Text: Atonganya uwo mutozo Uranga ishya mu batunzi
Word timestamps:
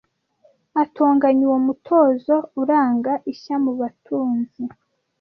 Atonganya 0.83 1.41
uwo 1.47 1.57
mutozo 1.67 2.35
Uranga 2.61 3.13
ishya 3.31 3.55
mu 3.63 3.71
batunzi 3.79 4.61